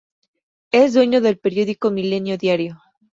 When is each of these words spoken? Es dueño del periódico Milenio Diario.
Es 0.71 0.95
dueño 0.95 1.21
del 1.21 1.37
periódico 1.37 1.91
Milenio 1.91 2.35
Diario. 2.35 2.81